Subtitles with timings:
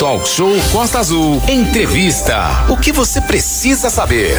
[0.00, 1.42] Talk Show Costa Azul.
[1.46, 2.64] Entrevista.
[2.70, 4.38] O que você precisa saber?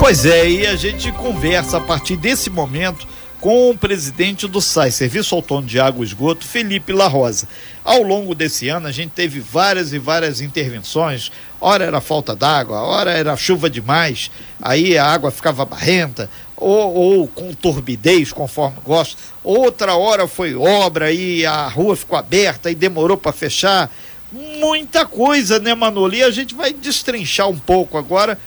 [0.00, 3.06] Pois é, e a gente conversa a partir desse momento
[3.42, 7.46] com o presidente do SAI, Serviço Autônomo de Água e Esgoto, Felipe La Rosa.
[7.84, 11.30] Ao longo desse ano, a gente teve várias e várias intervenções.
[11.60, 14.30] Ora era falta d'água, ora era chuva demais,
[14.62, 19.16] aí a água ficava barrenta, ou, ou com turbidez, conforme gosta.
[19.44, 23.90] Outra hora foi obra e a rua ficou aberta e demorou para fechar.
[24.32, 26.14] Muita coisa, né, Manolo?
[26.14, 28.38] E a gente vai destrinchar um pouco agora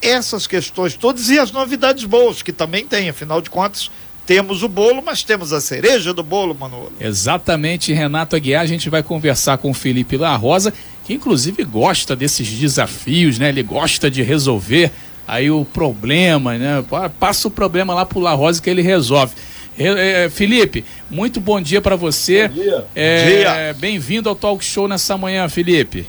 [0.00, 3.90] essas questões todas e as novidades boas que também tem, afinal de contas,
[4.26, 6.92] temos o bolo, mas temos a cereja do bolo, Manolo.
[7.00, 12.16] Exatamente, Renato Aguiar, a gente vai conversar com o Felipe La Rosa, que inclusive gosta
[12.16, 13.48] desses desafios, né?
[13.48, 14.90] Ele gosta de resolver
[15.26, 16.84] aí o problema, né?
[17.18, 19.34] Passa o problema lá pro La Rosa que ele resolve.
[19.78, 22.48] É, Felipe, muito bom dia para você.
[22.48, 22.86] Bom dia.
[22.94, 26.08] É, Bem-vindo ao Talk Show nessa manhã, Felipe.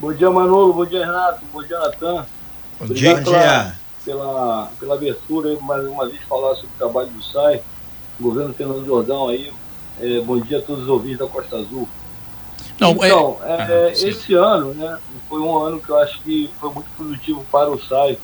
[0.00, 0.72] Bom dia, Manolo.
[0.72, 1.40] Bom dia, Renato.
[1.52, 2.26] Bom dia, Natan.
[2.80, 3.16] Bom dia.
[3.16, 3.74] Bom dia
[4.08, 7.60] pela, pela abertura aí, mais uma vez falar sobre o trabalho do SAI,
[8.18, 9.52] governo Fernando Jordão aí.
[10.00, 11.86] É, bom dia a todos os ouvintes da Costa Azul.
[12.80, 14.98] Não, então, é, é, esse ano né,
[15.28, 18.18] foi um ano que eu acho que foi muito positivo para o SAI,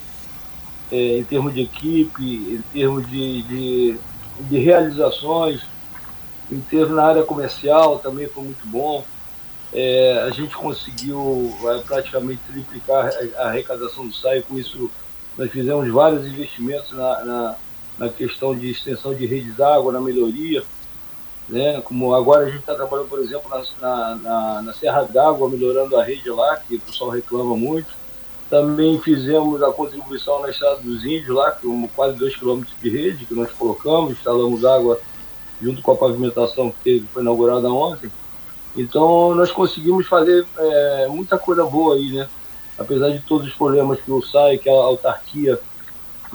[0.92, 3.98] é, em termos de equipe, em termos de, de,
[4.38, 5.60] de realizações,
[6.50, 9.04] em termos na área comercial também foi muito bom.
[9.72, 14.88] É, a gente conseguiu é, praticamente triplicar a arrecadação do SAI, com isso
[15.36, 17.56] nós fizemos vários investimentos na, na,
[17.98, 20.62] na questão de extensão de redes d'água, na melhoria.
[21.48, 21.80] Né?
[21.82, 23.50] Como agora a gente está trabalhando, por exemplo,
[23.80, 27.88] na, na, na Serra d'Água, melhorando a rede lá, que o pessoal reclama muito.
[28.48, 33.24] Também fizemos a contribuição na Estrada dos Índios lá, com quase 2 km de rede
[33.26, 35.00] que nós colocamos, instalamos água
[35.60, 38.10] junto com a pavimentação que foi inaugurada ontem.
[38.76, 42.28] Então nós conseguimos fazer é, muita coisa boa aí, né?
[42.78, 45.58] apesar de todos os problemas que o SAI, que a autarquia,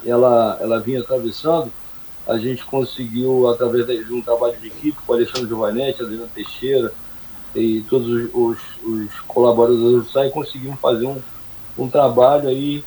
[0.06, 1.72] ela, ela vinha atravessando,
[2.30, 6.94] a gente conseguiu, através de um trabalho de equipe com o Alexandre Giovanetti, Adriana Teixeira
[7.56, 11.20] e todos os, os, os, colaboradores do SAI, conseguimos fazer um,
[11.76, 12.84] um trabalho aí,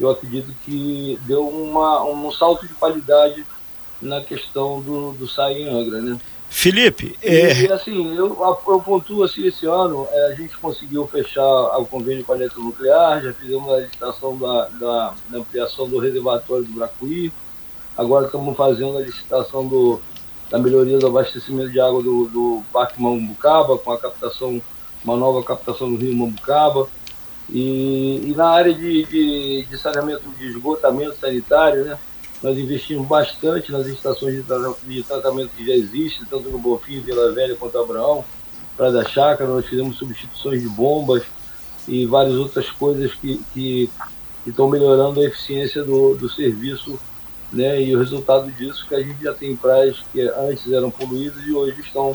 [0.00, 3.46] eu acredito que deu uma, um salto de qualidade
[4.00, 6.18] na questão do, do SAI em Angra, né?
[6.50, 7.62] Felipe, é...
[7.62, 12.24] e, assim, eu, eu pontuo assim, esse ano é, a gente conseguiu fechar o convênio
[12.24, 17.32] com a eletronuclear, já fizemos a licitação da, da, da ampliação do reservatório do Bracuí,
[17.96, 20.00] agora estamos fazendo a licitação do,
[20.50, 24.60] da melhoria do abastecimento de água do, do Parque Mambucaba, com a captação,
[25.04, 26.88] uma nova captação do rio Mambucaba.
[27.48, 31.98] E, e na área de, de, de saneamento de esgotamento sanitário, né?
[32.42, 34.44] Nós investimos bastante nas estações
[34.84, 38.24] de tratamento que já existem, tanto no Bofim, Vila Velha quanto Abraão,
[38.76, 39.48] Praia da Chácara.
[39.48, 41.22] Nós fizemos substituições de bombas
[41.86, 43.90] e várias outras coisas que, que,
[44.42, 46.98] que estão melhorando a eficiência do, do serviço
[47.52, 47.82] né?
[47.82, 51.52] e o resultado disso que a gente já tem praias que antes eram poluídas e
[51.52, 52.12] hoje estão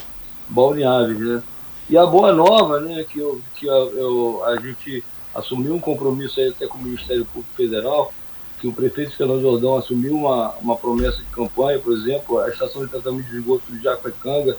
[0.50, 1.20] balneáveis.
[1.20, 1.44] Né?
[1.90, 5.03] E a boa nova, né, que, eu, que eu, eu, a gente
[5.34, 8.12] assumiu um compromisso aí até com o Ministério Público Federal,
[8.59, 12.84] que o prefeito Fernando Jordão assumiu uma, uma promessa de campanha, por exemplo, a estação
[12.84, 14.58] de tratamento de esgoto de Jacuecanga,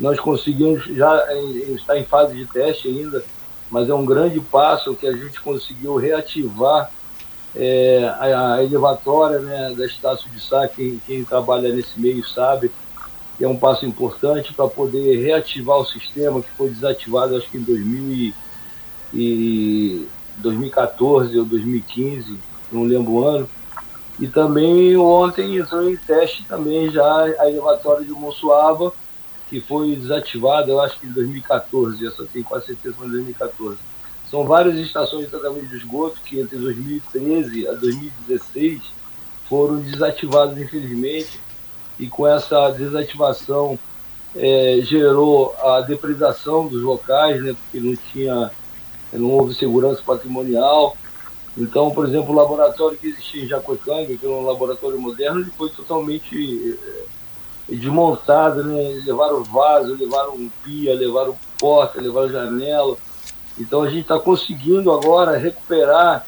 [0.00, 1.22] nós conseguimos, já
[1.68, 3.22] está em fase de teste ainda,
[3.70, 6.90] mas é um grande passo que a gente conseguiu reativar
[7.54, 12.70] é, a, a, elevatória né, da Estácio de Sá, quem, quem trabalha nesse meio sabe,
[13.36, 17.56] que é um passo importante para poder reativar o sistema que foi desativado acho que
[17.56, 18.34] em 2000 e,
[19.12, 22.38] e 2014 ou 2015,
[22.70, 23.48] não lembro o ano.
[24.18, 28.92] E também ontem entrou em teste também já a elevatória de Monsuaba,
[29.48, 33.78] que foi desativada, eu acho que em 2014, essa tenho quase certeza foi em 2014.
[34.30, 38.80] São várias estações de tratamento de esgoto que entre 2013 a 2016
[39.48, 41.40] foram desativadas, infelizmente,
[41.98, 43.78] e com essa desativação
[44.36, 48.50] é, gerou a depredação dos locais, né, porque não tinha,
[49.12, 50.96] não houve segurança patrimonial,
[51.56, 55.50] então, por exemplo, o laboratório que existia em Jacuecanga, que era um laboratório moderno, ele
[55.50, 56.78] foi totalmente
[57.68, 59.02] eh, desmontado, né?
[59.04, 62.96] Levaram vaso, levaram pia, levaram porta, levaram janela.
[63.60, 66.26] Então a gente está conseguindo agora recuperar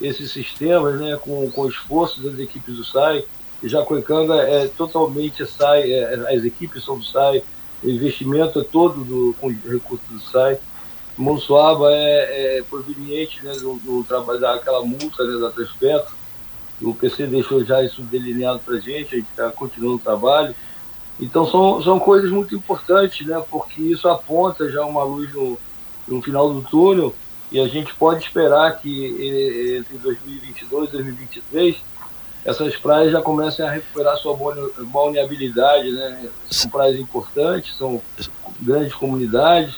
[0.00, 1.16] esses sistemas, né?
[1.16, 3.24] Com, com esforço das equipes do SAI.
[3.62, 7.44] Jacuecanga é totalmente SAI, é, as equipes são do SAI,
[7.80, 10.58] o investimento é todo do, com recursos do SAI.
[11.16, 14.04] Monsuaba é, é proveniente né, do, do
[14.40, 16.12] daquela multa né, da Transpetro.
[16.80, 20.52] O PC deixou já isso delineado para a gente, a gente está continuando o trabalho.
[21.20, 23.40] Então são, são coisas muito importantes, né?
[23.48, 25.56] Porque isso aponta já uma luz no,
[26.06, 27.14] no final do túnel
[27.50, 31.76] e a gente pode esperar que entre 2022 e 2023
[32.44, 34.36] essas praias já comecem a recuperar sua
[34.86, 36.28] balneabilidade, né?
[36.50, 38.02] São praias importantes, são
[38.60, 39.76] grandes comunidades.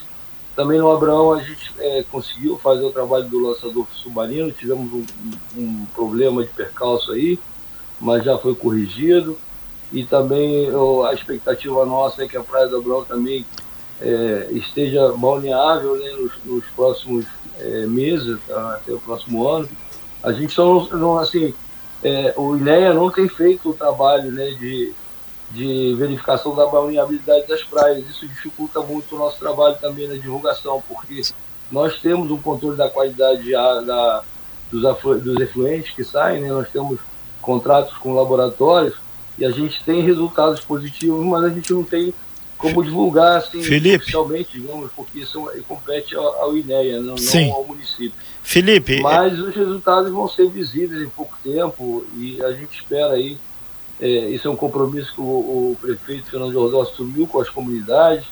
[0.56, 5.05] Também no Abraão a gente é, conseguiu fazer o trabalho do lançador submarino, tivemos um,
[5.56, 7.38] um, problema de percalço aí,
[8.00, 9.38] mas já foi corrigido.
[9.93, 10.69] E também
[11.06, 13.44] a expectativa nossa é que a Praia do Abraão também
[14.00, 17.26] é, esteja balneável né, nos, nos próximos
[17.58, 19.69] é, meses, tá, até o próximo ano.
[20.23, 21.55] A gente só não, não assim,
[22.02, 24.93] é, o INEA não tem feito o trabalho né, de,
[25.50, 28.08] de verificação da balneabilidade das praias.
[28.08, 31.23] Isso dificulta muito o nosso trabalho também na divulgação, porque
[31.70, 34.23] nós temos um controle da qualidade da,
[34.70, 34.82] dos,
[35.23, 36.49] dos efluentes que saem, né?
[36.49, 36.99] nós temos
[37.41, 38.94] contratos com laboratórios
[39.38, 42.14] e a gente tem resultados positivos, mas a gente não tem
[42.69, 43.97] como divulgar assim, Felipe.
[43.97, 48.13] oficialmente, digamos, porque isso compete ao, ao INEA, não, não, ao município.
[48.43, 49.01] Felipe.
[49.01, 53.39] Mas os resultados vão ser visíveis em pouco tempo e a gente espera aí.
[54.01, 58.27] É, isso é um compromisso que o, o prefeito Fernando Jordão assumiu com as comunidades.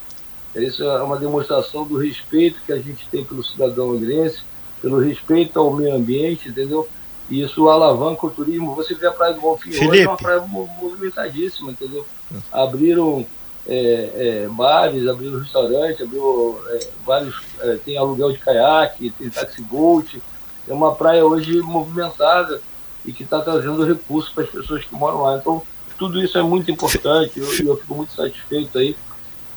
[0.55, 4.41] Isso é uma demonstração do respeito que a gente tem pelo cidadão angrense,
[4.83, 6.89] pelo respeito ao meio ambiente, entendeu?
[7.31, 8.75] E isso alavanca o turismo.
[8.75, 9.89] Você vê a Praia do Bonfim Felipe.
[9.89, 12.07] hoje, é uma praia movimentadíssima, entendeu?
[12.51, 13.25] Abriram
[13.67, 19.63] é, é, bares, abriu restaurante, abriu é, vários, é, tem aluguel de caiaque, tem taxi
[19.63, 20.23] boat,
[20.69, 22.61] é uma praia hoje movimentada
[23.05, 25.37] e que está trazendo recursos para as pessoas que moram lá.
[25.37, 25.63] Então,
[25.99, 28.97] tudo isso é muito importante, eu, eu fico muito satisfeito aí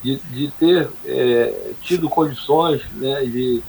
[0.03, 3.63] de, de ter é, tido condições né, de,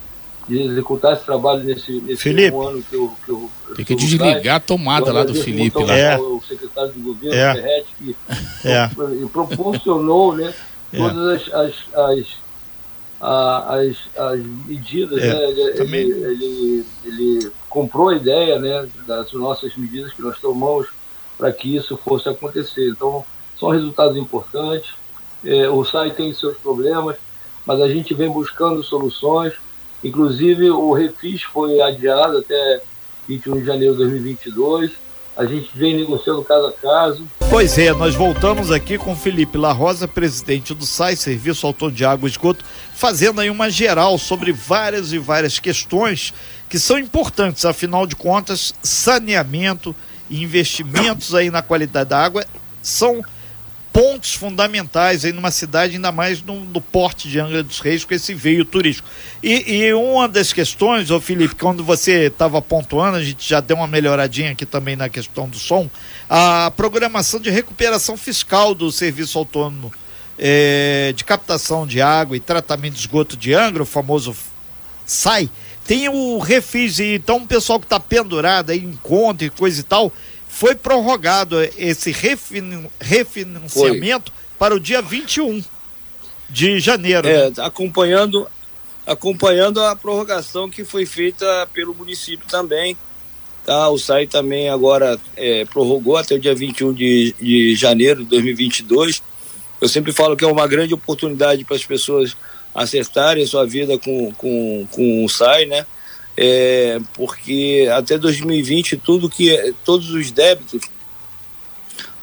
[0.48, 4.56] de executar esse trabalho nesse, nesse Felipe, ano que eu, que eu, Tem que desligar
[4.56, 5.82] a tomada lá do Felipe.
[5.82, 5.96] Lá.
[5.96, 6.16] É.
[6.18, 7.54] O secretário de governo, É.
[7.54, 8.16] Ferretti, que
[8.64, 8.90] É.
[9.32, 10.54] proporcionou né,
[10.92, 10.96] É.
[10.98, 12.26] todas as, as, as,
[13.20, 15.22] as, as medidas.
[15.22, 20.22] É, Né, ele, também- ele, ele, ele comprou a ideia né, das nossas medidas que
[20.22, 20.86] nós tomamos
[21.36, 22.88] para que isso fosse acontecer.
[22.90, 23.24] Então,
[23.58, 24.90] são resultados importantes.
[25.44, 27.16] É, o SAI tem seus problemas,
[27.66, 29.52] mas a gente vem buscando soluções.
[30.02, 32.80] Inclusive, o refis foi adiado até
[33.28, 34.92] 21 de janeiro de 2022.
[35.36, 37.26] A gente vem negociando caso a caso.
[37.50, 42.04] Pois é, nós voltamos aqui com Felipe La Rosa, presidente do SAI, Serviço Autônomo de
[42.04, 42.64] Água e Esgoto,
[42.94, 46.32] fazendo aí uma geral sobre várias e várias questões
[46.68, 49.94] que são importantes, afinal de contas, saneamento
[50.30, 52.44] e investimentos aí na qualidade da água
[52.82, 53.22] são
[53.96, 58.12] pontos fundamentais aí numa cidade, ainda mais no, no porte de Angra dos Reis, com
[58.12, 59.08] esse veio turístico.
[59.42, 63.74] E, e uma das questões, ô Felipe, quando você estava pontuando, a gente já deu
[63.74, 65.88] uma melhoradinha aqui também na questão do som,
[66.28, 69.90] a programação de recuperação fiscal do Serviço Autônomo
[70.38, 74.36] eh, de Captação de Água e Tratamento de Esgoto de Angra, o famoso
[75.06, 75.48] SAI,
[75.86, 79.84] tem o refis, então o pessoal que está pendurado aí em conta e coisa e
[79.84, 80.12] tal,
[80.56, 85.62] foi prorrogado esse refin- refinanciamento para o dia 21
[86.48, 87.28] de janeiro.
[87.28, 87.56] É, né?
[87.58, 88.48] acompanhando,
[89.06, 92.96] acompanhando a prorrogação que foi feita pelo município também.
[93.66, 93.90] Tá?
[93.90, 99.22] O SAI também agora é, prorrogou até o dia 21 de, de janeiro de 2022.
[99.78, 102.34] Eu sempre falo que é uma grande oportunidade para as pessoas
[102.74, 105.84] acertarem a sua vida com, com, com o SAI, né?
[106.36, 110.82] É, porque até 2020 tudo que todos os débitos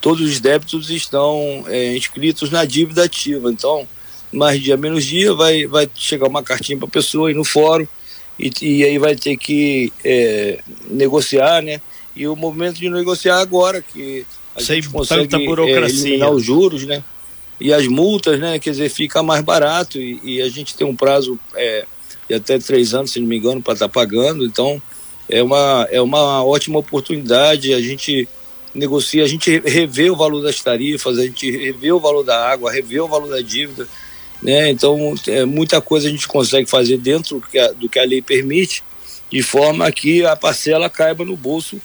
[0.04, 3.50] todos os débitos estão é, inscritos na dívida ativa.
[3.50, 3.88] Então,
[4.34, 7.88] mais dia menos dia, vai, vai chegar uma cartinha para a pessoa ir no fórum
[8.38, 11.80] e, e aí vai ter que é, negociar, né?
[12.14, 16.00] E o momento de negociar agora, que a Sem gente consegue tanta é, burocracia.
[16.10, 17.02] eliminar os juros, né?
[17.58, 18.60] E as multas, né?
[18.60, 21.86] Quer dizer, fica mais barato e, e a gente tem um prazo é,
[22.34, 24.46] de até três anos, se não me engano, para estar pagando.
[24.46, 24.82] Então,
[25.30, 27.74] é uma, é uma ótima oportunidade.
[27.74, 28.28] A gente
[28.74, 32.72] negocia, a gente revê o valor das tarifas, a gente revê o valor da água,
[32.72, 33.88] revê o valor da dívida,
[34.42, 34.70] né?
[34.70, 38.04] Então, é, muita coisa a gente consegue fazer dentro do que, a, do que a
[38.04, 38.84] lei permite,
[39.32, 41.80] de forma que a parcela caiba no bolso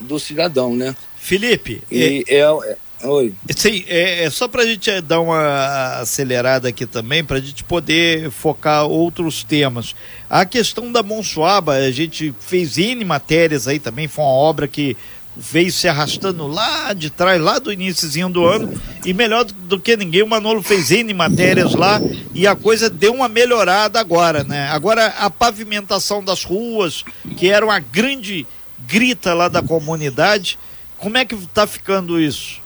[0.00, 0.94] do cidadão, né?
[1.16, 3.34] Felipe, é, E é, é- oi.
[3.56, 7.40] Sim, é, é só para a gente eh, dar uma acelerada aqui também, para a
[7.40, 9.94] gente poder focar outros temas.
[10.28, 14.96] A questão da Monsuaba, a gente fez N matérias aí também, foi uma obra que
[15.36, 19.96] veio se arrastando lá de trás, lá do iníciozinho do ano, e melhor do, que
[19.96, 22.00] ninguém, o Manolo fez N matérias lá
[22.34, 24.68] e a coisa deu uma melhorada agora, né?
[24.68, 27.04] Agora a pavimentação das ruas,
[27.36, 28.46] que era uma grande
[28.86, 30.58] grita lá da comunidade,
[30.98, 32.61] como é que tá ficando isso?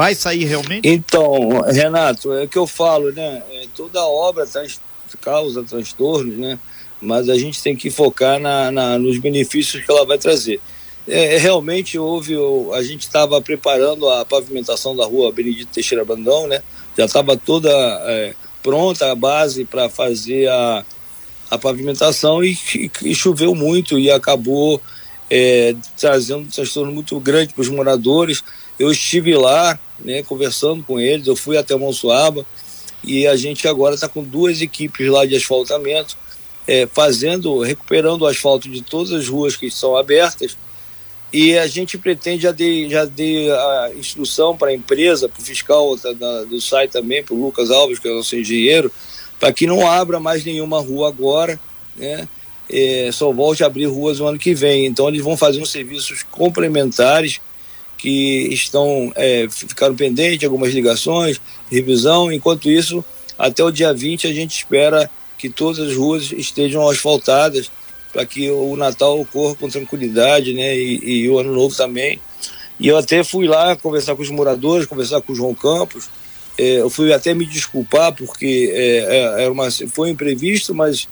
[0.00, 0.88] Vai sair realmente?
[0.88, 3.42] Então, Renato, é o que eu falo, né?
[3.50, 4.80] É, toda obra trans,
[5.20, 6.58] causa transtornos, né?
[6.98, 10.58] Mas a gente tem que focar na, na nos benefícios que ela vai trazer.
[11.06, 12.34] É, realmente houve,
[12.72, 16.62] a gente estava preparando a pavimentação da rua Benedito Teixeira Brandão, né?
[16.96, 20.82] Já estava toda é, pronta a base para fazer a,
[21.50, 24.80] a pavimentação e, e, e, choveu muito e acabou
[25.28, 28.42] é, trazendo um transtorno muito grande para os moradores.
[28.80, 32.46] Eu estive lá, né, conversando com eles, eu fui até Monsuaba
[33.04, 36.16] e a gente agora está com duas equipes lá de asfaltamento,
[36.66, 40.56] é, fazendo, recuperando o asfalto de todas as ruas que estão abertas
[41.30, 45.44] e a gente pretende, já dei, já dei a instrução para a empresa, para o
[45.44, 48.90] fiscal da, da, do site também, para o Lucas Alves, que é nosso engenheiro,
[49.38, 51.60] para que não abra mais nenhuma rua agora,
[51.96, 52.26] né?
[52.72, 54.86] É, só volte a abrir ruas no ano que vem.
[54.86, 57.40] Então eles vão fazer uns serviços complementares
[58.00, 61.38] que estão é, ficaram pendentes, algumas ligações,
[61.70, 62.32] revisão.
[62.32, 63.04] Enquanto isso,
[63.38, 67.70] até o dia 20 a gente espera que todas as ruas estejam asfaltadas
[68.10, 70.74] para que o Natal ocorra com tranquilidade, né?
[70.76, 72.18] E, e, o Ano Novo também.
[72.78, 76.08] E eu até fui lá conversar com os moradores, conversar com o João Campos.
[76.56, 81.06] É, eu fui até me desculpar porque é, é, uma, foi imprevisto, mas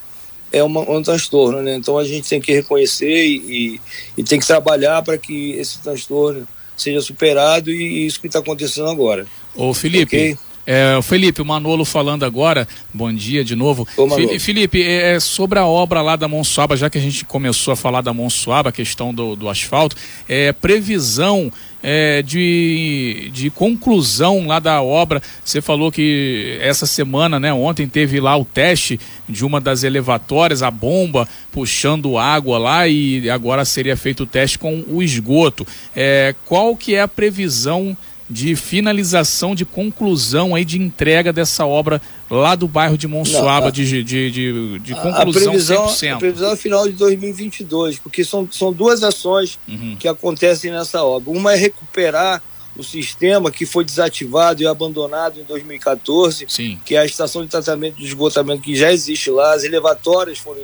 [0.50, 1.76] é uma, um transtorno, né?
[1.76, 3.80] Então a gente tem que reconhecer e, e,
[4.16, 6.48] e tem que trabalhar para que esse transtorno
[6.78, 9.26] seja superado e isso que está acontecendo agora.
[9.54, 10.38] Ô Felipe, okay?
[10.70, 13.88] É, Felipe, o Manolo falando agora, bom dia de novo.
[13.96, 14.06] Ô,
[14.38, 17.76] Felipe, é, é, sobre a obra lá da Monsuaba, já que a gente começou a
[17.76, 19.96] falar da Monsuaba, a questão do, do asfalto,
[20.28, 21.50] é, previsão
[21.82, 25.22] é, de, de conclusão lá da obra.
[25.42, 30.62] Você falou que essa semana, né, ontem teve lá o teste de uma das elevatórias,
[30.62, 35.66] a bomba puxando água lá e agora seria feito o teste com o esgoto.
[35.96, 37.96] É, qual que é a previsão
[38.30, 43.68] de finalização, de conclusão aí de entrega dessa obra lá do bairro de Monsuaba, Não,
[43.68, 46.14] a, de, de, de, de, conclusão a previsão, 100%.
[46.14, 49.96] A previsão é final de 2022, porque são, são duas ações uhum.
[49.98, 51.30] que acontecem nessa obra.
[51.30, 52.42] Uma é recuperar
[52.76, 56.78] o sistema que foi desativado e abandonado em 2014, Sim.
[56.84, 60.62] que é a estação de tratamento de esgotamento que já existe lá, as elevatórias foram,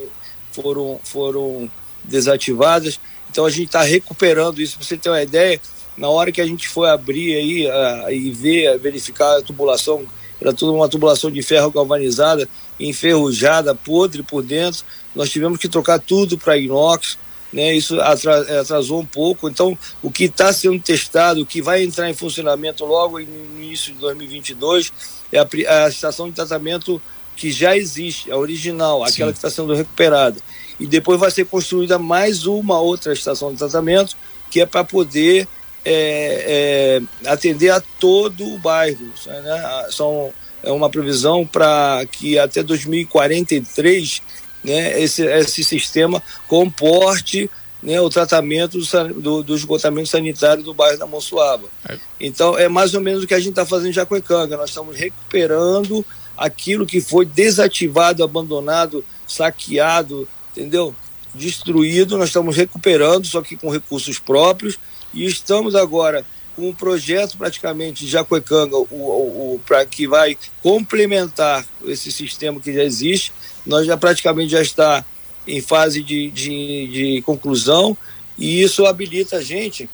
[0.52, 1.71] foram, foram
[2.04, 3.00] desativadas.
[3.30, 4.76] Então a gente está recuperando isso.
[4.76, 5.61] Para você ter uma ideia,
[5.96, 10.04] na hora que a gente foi abrir aí e ver, verificar a tubulação,
[10.40, 12.48] era toda uma tubulação de ferro galvanizada,
[12.78, 14.84] enferrujada, podre por dentro.
[15.14, 17.16] Nós tivemos que trocar tudo para inox,
[17.52, 17.72] né?
[17.72, 19.48] Isso atrasou um pouco.
[19.48, 23.94] Então, o que está sendo testado, o que vai entrar em funcionamento logo no início
[23.94, 24.92] de 2022
[25.32, 27.00] é a, a estação de tratamento
[27.36, 29.32] que já existe, a original, aquela Sim.
[29.32, 30.36] que está sendo recuperada.
[30.78, 34.16] E depois vai ser construída mais uma outra estação de tratamento
[34.50, 35.48] que é para poder
[35.84, 39.06] é, é, atender a todo o bairro.
[39.26, 39.86] Né?
[39.90, 44.22] São, é uma previsão para que até 2043
[44.64, 47.50] né, esse, esse sistema comporte
[47.84, 48.78] né, o tratamento
[49.14, 51.68] do, do, esgotamento sanitário do bairro da Monsuaba.
[51.86, 51.98] É.
[52.18, 54.56] Então, é mais ou menos o que a gente está fazendo em Jacuecanga.
[54.56, 56.02] Nós estamos recuperando
[56.34, 60.94] aquilo que foi desativado, abandonado, saqueado, entendeu?
[61.34, 62.16] Destruído.
[62.16, 64.78] Nós estamos recuperando, só que com recursos próprios
[65.14, 70.37] e estamos agora com um projeto praticamente de Jacuecanga, o, o, o para que vai
[70.62, 73.33] complementar esse sistema que já existe.
[73.66, 75.04] Nós já praticamente já está
[75.47, 77.97] em fase de, de, de conclusão
[78.38, 79.88] e isso habilita a gente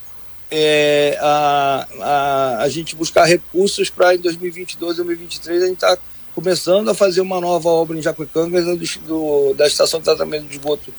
[0.50, 5.97] é, a, a, a gente buscar recursos para em 2022, 2023 a gente está
[6.35, 10.57] começando a fazer uma nova obra em Jacuecanga do, do, da estação de tratamento de
[10.57, 10.93] esgoto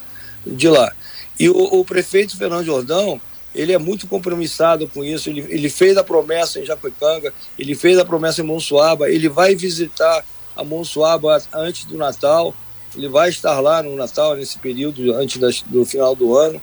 [0.46, 0.92] de lá.
[1.40, 3.20] E o, o prefeito Fernando Jordão,
[3.54, 5.30] ele é muito compromissado com isso.
[5.30, 9.56] Ele, ele fez a promessa em Jacuecanga, ele fez a promessa em Monsuaba, ele vai
[9.56, 12.54] visitar a Monsuaba antes do Natal,
[12.96, 16.62] ele vai estar lá no Natal, nesse período, antes das, do final do ano.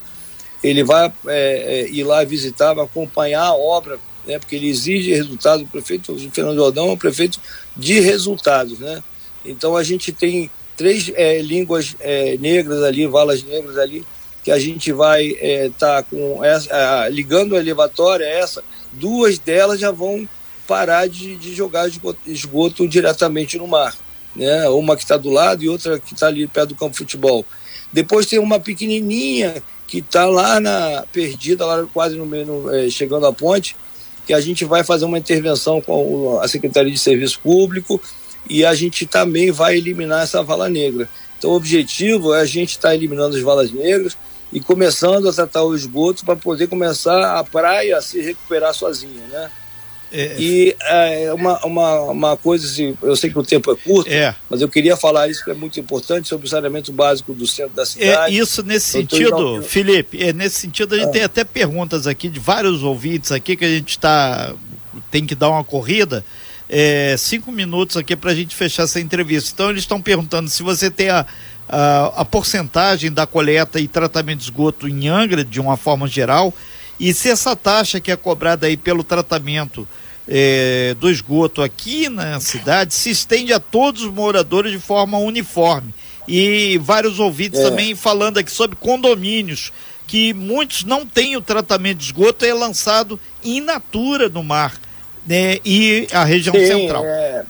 [0.63, 5.13] Ele vai é, é, ir lá visitar, vai acompanhar a obra, né, porque ele exige
[5.13, 5.63] resultado.
[5.63, 7.39] O prefeito Fernando Jordão é um prefeito
[7.75, 8.79] de resultados.
[8.79, 9.01] Né?
[9.45, 14.05] Então a gente tem três é, línguas é, negras ali, valas negras ali,
[14.49, 19.79] que a gente vai estar é, tá com essa, ligando a elevatória essa, duas delas
[19.79, 20.27] já vão
[20.67, 21.87] parar de, de jogar
[22.25, 23.95] esgoto, diretamente no mar.
[24.35, 24.67] Né?
[24.69, 27.45] Uma que está do lado e outra que está ali perto do campo de futebol.
[27.93, 33.27] Depois tem uma pequenininha que está lá na perdida, lá quase no, no é, chegando
[33.27, 33.75] à ponte,
[34.25, 38.01] que a gente vai fazer uma intervenção com a Secretaria de Serviço Público
[38.49, 41.07] e a gente também vai eliminar essa vala negra.
[41.37, 44.17] Então, o objetivo é a gente estar tá eliminando as valas negras,
[44.51, 49.23] e começando a tratar o esgoto para poder começar a praia a se recuperar sozinha,
[49.31, 49.51] né?
[50.11, 54.11] É, e é, uma, uma, uma coisa, assim, eu sei que o tempo é curto,
[54.11, 54.33] é.
[54.49, 57.75] mas eu queria falar isso que é muito importante sobre o saneamento básico do centro
[57.75, 58.33] da cidade.
[58.33, 61.11] É, isso nesse sentido, Felipe, é, nesse sentido a gente é.
[61.11, 64.55] tem até perguntas aqui de vários ouvintes aqui que a gente está
[65.11, 66.25] tem que dar uma corrida.
[66.67, 69.51] É, cinco minutos aqui para a gente fechar essa entrevista.
[69.53, 71.25] Então eles estão perguntando se você tem a,
[71.69, 76.53] a, a porcentagem da coleta e tratamento de esgoto em Angra, de uma forma geral,
[76.99, 79.87] e se essa taxa que é cobrada aí pelo tratamento
[80.27, 85.93] é, do esgoto aqui na cidade se estende a todos os moradores de forma uniforme.
[86.27, 87.63] E vários ouvintes é.
[87.63, 89.71] também falando aqui sobre condomínios,
[90.05, 94.79] que muitos não têm o tratamento de esgoto, é lançado in natura no mar,
[95.25, 95.57] né?
[95.63, 97.03] E a região Sim, central.
[97.05, 97.45] É.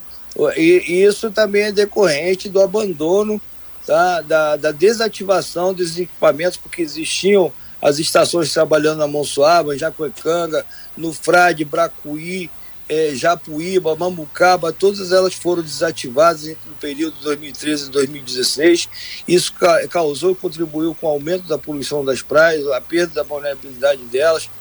[0.55, 3.41] E isso também é decorrente do abandono
[3.89, 10.63] tá, da, da desativação dos equipamentos, porque existiam as estações trabalhando na Monsuaba, Jacuecanga,
[10.95, 12.51] no Frade, Bracuí,
[12.87, 18.89] é, Japuíba, Mambucaba, todas elas foram desativadas no período de 2013 e 2016.
[19.27, 23.23] Isso ca causou e contribuiu com o aumento da poluição das praias, a perda da
[23.23, 24.51] vulnerabilidade delas.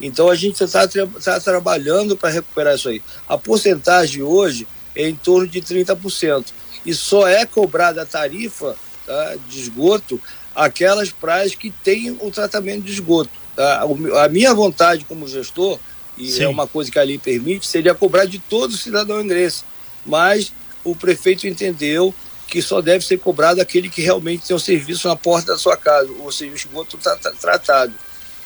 [0.00, 3.02] Então a gente está tá trabalhando para recuperar isso aí.
[3.28, 6.46] A porcentagem hoje é em torno de 30%.
[6.86, 10.20] E só é cobrada a tarifa tá, de esgoto
[10.54, 13.30] aquelas praias que têm o tratamento de esgoto.
[13.54, 13.82] Tá?
[14.24, 15.78] A minha vontade como gestor,
[16.16, 16.44] e Sim.
[16.44, 19.64] é uma coisa que a lei permite, seria cobrar de todo cidadão ingresso.
[20.04, 20.52] Mas
[20.82, 22.14] o prefeito entendeu
[22.46, 25.58] que só deve ser cobrado aquele que realmente tem o um serviço na porta da
[25.58, 27.92] sua casa, ou seja, o esgoto está tá, tratado.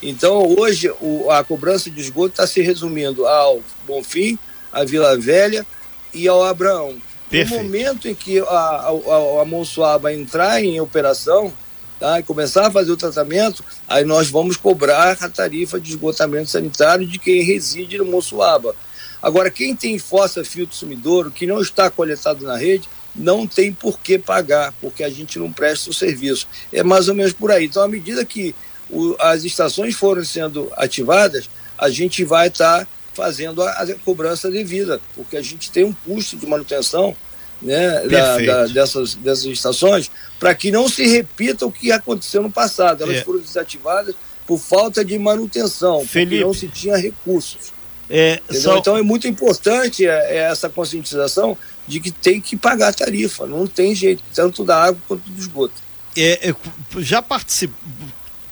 [0.03, 4.39] Então, hoje, o, a cobrança de esgoto está se resumindo ao Bonfim,
[4.73, 5.67] à Vila Velha
[6.15, 6.97] e ao Abraão.
[7.31, 7.63] Perfeito.
[7.63, 11.53] No momento em que a, a, a Monsuaba entrar em operação,
[11.99, 16.51] tá, e começar a fazer o tratamento, aí nós vamos cobrar a tarifa de esgotamento
[16.51, 18.75] sanitário de quem reside no Monsuaba.
[19.23, 24.01] Agora, quem tem fossa filtro sumidouro, que não está coletado na rede, não tem por
[24.01, 26.49] que pagar, porque a gente não presta o serviço.
[26.73, 27.67] É mais ou menos por aí.
[27.67, 28.55] Então, à medida que
[28.89, 32.87] o, as estações forem sendo ativadas, a gente vai estar tá
[33.21, 37.15] fazendo a, a, cobrança devida, porque a gente tem um custo de manutenção
[37.61, 42.51] né, da, da, dessas, dessas estações, para que não se repita o que aconteceu no
[42.51, 43.03] passado.
[43.03, 43.23] Elas é.
[43.23, 44.15] foram desativadas
[44.47, 46.37] por falta de manutenção, Felipe.
[46.37, 47.75] porque não se tinha recursos.
[48.09, 48.79] É, só...
[48.79, 51.57] Então é muito importante é, é essa conscientização
[51.87, 55.39] de que tem que pagar a tarifa, não tem jeito, tanto da água quanto do
[55.39, 55.75] esgoto.
[56.17, 56.55] É,
[56.99, 57.77] já participou,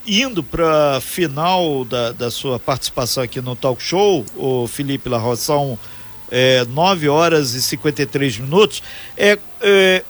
[0.09, 5.42] indo para final da, da sua participação aqui no talk show, o Felipe La Roça,
[5.42, 5.79] são
[6.31, 8.83] é, 9 horas e 53 minutos,
[9.16, 10.03] é, é,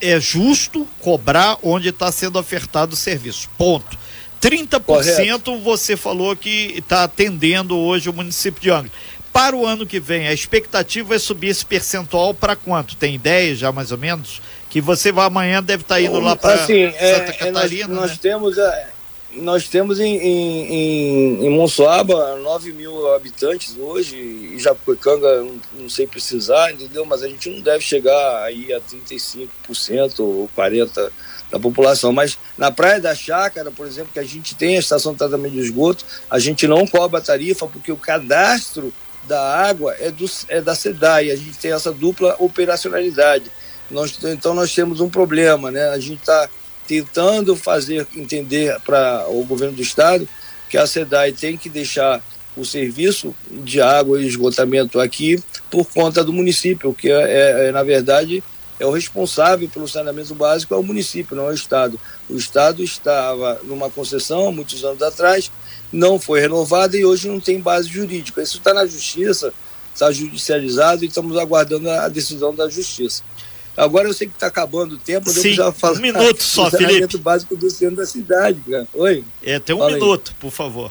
[0.00, 3.48] é justo cobrar onde está sendo ofertado o serviço.
[3.58, 3.98] Ponto.
[4.40, 5.58] 30% Correto.
[5.60, 8.92] você falou que está atendendo hoje o município de Angra.
[9.32, 12.96] Para o ano que vem, a expectativa é subir esse percentual para quanto?
[12.96, 14.40] Tem ideia já mais ou menos?
[14.70, 17.88] Que você vai amanhã deve estar tá indo lá para assim, Santa é, Catarina.
[17.88, 18.18] Nós, nós né?
[18.20, 18.84] temos a,
[19.32, 26.06] nós temos em, em, em Monsuaba 9 mil habitantes hoje, e Japuecanga não, não sei
[26.06, 27.04] precisar, entendeu?
[27.04, 31.10] Mas a gente não deve chegar aí a 35% ou 40%
[31.50, 32.12] da população.
[32.12, 35.52] Mas na Praia da Chácara, por exemplo, que a gente tem a estação de tratamento
[35.52, 38.92] de esgoto, a gente não cobra tarifa porque o cadastro
[39.24, 43.50] da água é, do, é da SEDAI, a gente tem essa dupla operacionalidade.
[43.90, 45.90] Nós, então nós temos um problema, né?
[45.90, 46.48] A gente está
[46.86, 50.28] tentando fazer entender para o governo do estado
[50.68, 52.22] que a SEDAI tem que deixar
[52.56, 57.72] o serviço de água e esgotamento aqui por conta do município, que é, é, é
[57.72, 58.42] na verdade
[58.78, 61.98] é o responsável pelo saneamento básico é o município, não é o Estado.
[62.28, 65.50] O Estado estava numa concessão há muitos anos atrás,
[65.90, 68.42] não foi renovada e hoje não tem base jurídica.
[68.42, 69.52] Isso está na justiça,
[69.94, 73.22] está judicializado e estamos aguardando a decisão da justiça.
[73.76, 76.78] Agora eu sei que está acabando o tempo, Sim, eu falar um minuto só, do
[76.78, 77.18] Felipe.
[77.18, 78.88] básico do centro da cidade, cara.
[78.94, 79.22] Oi?
[79.42, 80.36] É, tem um Fala minuto, aí.
[80.40, 80.90] por favor.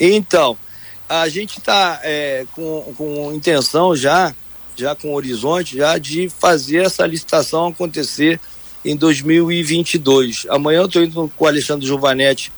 [0.00, 0.58] Então,
[1.08, 4.34] a gente está é, com, com intenção já,
[4.74, 8.40] já com horizonte, já de fazer essa licitação acontecer
[8.84, 10.46] em 2022.
[10.48, 12.52] Amanhã eu estou indo com o Alexandre Giovanetti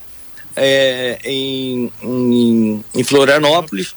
[0.57, 3.95] é, em, em, em Florianópolis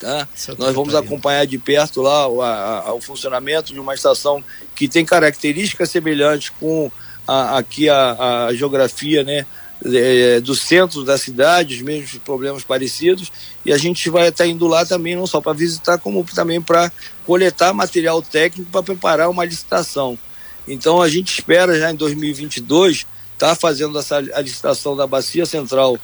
[0.00, 0.26] Tá?
[0.58, 4.42] Nós vamos acompanhar de perto lá o, a, o funcionamento de uma estação
[4.74, 6.90] que tem características semelhantes com
[7.28, 9.44] a, aqui a, a geografia né,
[9.84, 13.30] é, do centro da cidade, os mesmos problemas parecidos,
[13.62, 16.90] e a gente vai estar indo lá também, não só para visitar, como também para
[17.26, 20.18] coletar material técnico para preparar uma licitação.
[20.66, 25.44] Então a gente espera já em 2022 estar tá fazendo essa a licitação da Bacia
[25.44, 25.98] Central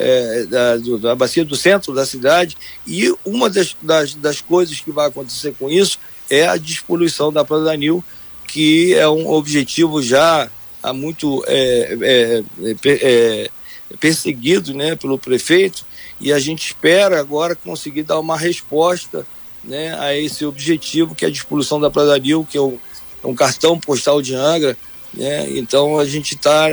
[0.00, 4.90] é, da, da bacia do centro da cidade, e uma das, das, das, coisas que
[4.90, 5.98] vai acontecer com isso
[6.30, 8.02] é a despoluição da Praia Danil,
[8.46, 10.50] que é um objetivo já
[10.82, 13.50] há muito é, é, é,
[13.98, 15.84] perseguido né, pelo prefeito,
[16.18, 19.26] e a gente espera agora conseguir dar uma resposta
[19.62, 22.78] né, a esse objetivo que é a despoluição da Praia Danil, que é um,
[23.22, 24.76] é um cartão postal de Angra,
[25.12, 25.48] né?
[25.50, 26.68] Então a gente está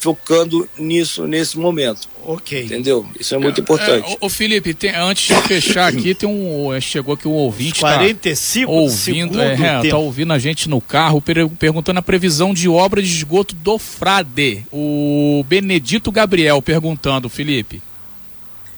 [0.00, 2.08] focando nisso nesse momento.
[2.26, 2.64] Ok.
[2.64, 3.06] Entendeu?
[3.18, 4.12] Isso é muito é, importante.
[4.12, 6.72] É, o Felipe, tem, antes de fechar aqui, tem um.
[6.72, 7.80] É, chegou aqui um ouvinte.
[7.80, 11.22] 45 tá ouvindo, é, tá ouvindo a gente no carro,
[11.58, 14.66] perguntando a previsão de obra de esgoto do Frade.
[14.72, 17.82] O Benedito Gabriel perguntando, Felipe.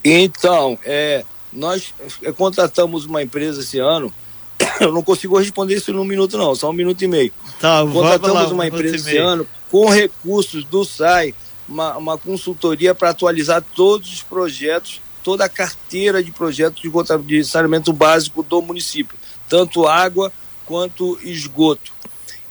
[0.05, 4.13] Então, é, nós é, contratamos uma empresa esse ano
[4.81, 7.33] eu não consigo responder isso num minuto, não, só um minuto e meio.
[7.61, 11.35] Tá, Contratamos lá, uma empresa esse ano com recursos do SAI,
[11.69, 16.91] uma, uma consultoria para atualizar todos os projetos, toda a carteira de projetos de,
[17.27, 20.33] de saneamento básico do município, tanto água
[20.65, 21.93] quanto esgoto.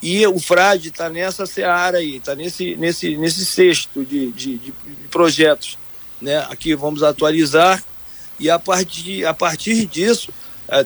[0.01, 4.73] E o FRAD está nessa seara aí, está nesse, nesse, nesse cesto de, de, de,
[5.09, 5.77] projetos.
[6.21, 6.37] Né?
[6.49, 7.83] Aqui vamos atualizar
[8.39, 10.31] e a partir, a partir disso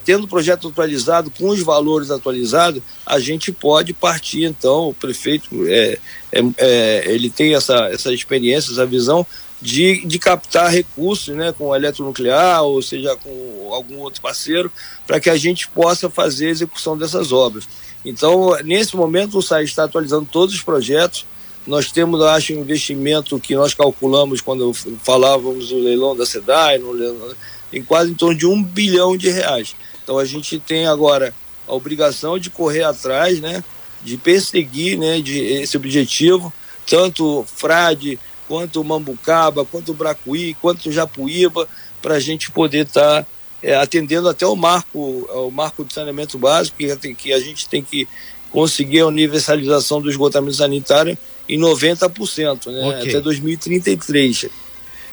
[0.04, 5.50] tendo o projeto atualizado, com os valores atualizados, a gente pode partir, então, o prefeito,
[5.68, 5.98] é,
[6.32, 9.26] é, é, ele tem essa, essa experiência, essa visão
[9.62, 14.72] de, de captar recursos né, com eletronuclear, ou seja, com algum outro parceiro,
[15.06, 17.68] para que a gente possa fazer a execução dessas obras.
[18.04, 21.26] Então, nesse momento, o SAI está atualizando todos os projetos,
[21.68, 26.92] nós temos, acho, um investimento que nós calculamos quando falávamos do leilão da SEDAI, no
[26.92, 27.36] leilão,
[27.72, 29.76] em quase em torno de um bilhão de reais.
[30.04, 31.34] Então a gente tem agora
[31.68, 33.64] a obrigação de correr atrás, né,
[34.04, 36.52] de perseguir, né, de esse objetivo,
[36.86, 41.68] tanto Frade quanto Mambucaba, quanto Bracuí, quanto Japuíba,
[42.02, 43.28] para a gente poder estar tá,
[43.62, 47.84] é, atendendo até o marco, o marco de saneamento básico, que, que a gente tem
[47.84, 48.08] que
[48.50, 51.16] conseguir a universalização do esgotamento sanitário
[51.48, 53.10] em 90%, né, okay.
[53.10, 54.48] até 2033.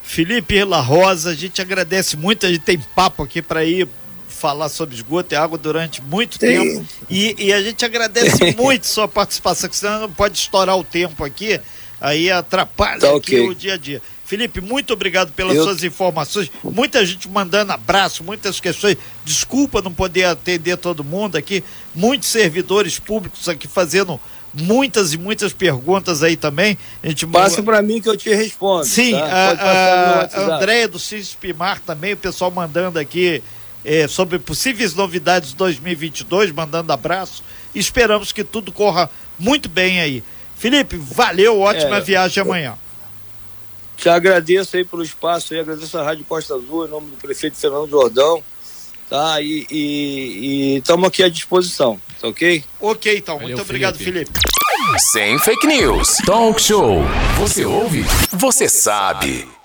[0.07, 3.89] Felipe La Rosa, a gente agradece muito, a gente tem papo aqui para ir
[4.29, 6.39] falar sobre esgoto e água durante muito Sim.
[6.39, 6.87] tempo.
[7.11, 11.25] E, e, a gente agradece muito sua participação, que senão não pode estourar o tempo
[11.25, 11.61] aqui,
[12.01, 13.49] aí atrapalha tá, aqui okay.
[13.49, 14.01] o dia a dia.
[14.25, 15.65] Felipe, muito obrigado pelas Eu...
[15.65, 16.51] suas informações.
[16.63, 18.97] Muita gente mandando abraço, muitas questões.
[19.25, 21.63] Desculpa não poder atender todo mundo aqui.
[21.95, 24.21] Muitos servidores públicos aqui fazendo
[24.57, 26.79] muitas e muitas perguntas aí também.
[27.03, 28.85] A gente Passa para mim que eu te respondo.
[28.87, 29.27] Sim, tá?
[29.27, 33.43] a, a Andréia do Cispimar também, o pessoal mandando aqui
[33.85, 37.45] é, sobre possíveis novidades 2022, mandando abraço.
[37.75, 40.25] Esperamos que tudo corra muito bem aí.
[40.57, 42.77] Felipe, valeu, ótima é, viagem amanhã.
[43.97, 47.57] Te agradeço aí pelo espaço aí, agradeço a Rádio Costa Azul, em nome do prefeito
[47.57, 48.43] Fernando Jordão,
[49.09, 49.41] tá?
[49.41, 52.65] E estamos aqui à disposição, tá ok?
[52.81, 53.37] Ok, então.
[53.37, 54.31] Valeu, muito obrigado, Felipe.
[54.99, 56.17] Sem fake news.
[56.25, 57.03] Talk show.
[57.39, 58.05] Você ouve?
[58.33, 59.56] Você sabe.